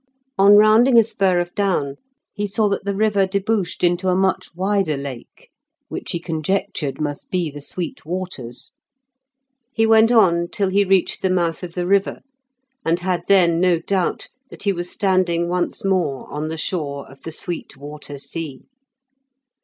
On 0.35 0.55
rounding 0.55 0.97
a 0.97 1.03
spur 1.03 1.39
of 1.39 1.53
down 1.53 1.97
he 2.33 2.47
saw 2.47 2.67
that 2.69 2.85
the 2.85 2.95
river 2.95 3.27
debouched 3.27 3.83
into 3.83 4.09
a 4.09 4.15
much 4.15 4.55
wider 4.55 4.97
lake, 4.97 5.51
which 5.89 6.09
he 6.09 6.19
conjectured 6.19 6.99
must 6.99 7.29
be 7.29 7.51
the 7.51 7.61
Sweet 7.61 8.03
Waters. 8.03 8.71
He 9.71 9.85
went 9.85 10.11
on 10.11 10.47
till 10.47 10.69
he 10.69 10.83
reached 10.83 11.21
the 11.21 11.29
mouth 11.29 11.61
of 11.61 11.75
the 11.75 11.85
river, 11.85 12.21
and 12.83 12.99
had 13.01 13.21
then 13.27 13.59
no 13.59 13.77
doubt 13.79 14.29
that 14.49 14.63
he 14.63 14.73
was 14.73 14.89
standing 14.89 15.47
once 15.47 15.85
more 15.85 16.27
on 16.33 16.47
the 16.47 16.57
shore 16.57 17.07
of 17.07 17.21
the 17.21 17.31
Sweet 17.31 17.77
Water 17.77 18.17
sea. 18.17 18.63